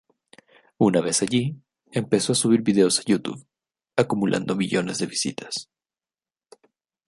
Una 0.79 0.99
vez 0.99 1.21
allí, 1.21 1.61
empezó 1.91 2.31
a 2.31 2.35
subir 2.35 2.63
videos 2.63 2.99
a 2.99 3.03
YouTube, 3.03 3.45
acumulando 3.95 4.55
millones 4.55 4.97
de 4.97 5.05
visitas. 5.05 5.69